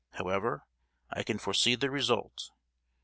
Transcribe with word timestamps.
However, 0.13 0.65
I 1.11 1.21
can 1.21 1.37
foresee 1.37 1.75
the 1.75 1.91
result. 1.91 2.49